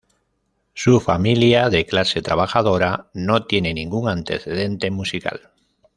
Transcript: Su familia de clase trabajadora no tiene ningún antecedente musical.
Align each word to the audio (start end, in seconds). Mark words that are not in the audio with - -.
Su 0.73 0.99
familia 0.99 1.69
de 1.69 1.85
clase 1.85 2.23
trabajadora 2.23 3.11
no 3.13 3.45
tiene 3.45 3.71
ningún 3.71 4.09
antecedente 4.09 4.89
musical. 4.89 5.51